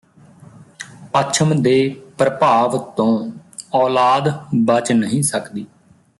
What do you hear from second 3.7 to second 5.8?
ਔਲਾਦ ਬਚ ਨਹੀਂ ਸਕਦੀ